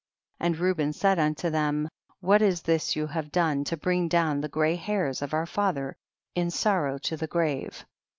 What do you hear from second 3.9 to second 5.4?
down the grey hairs of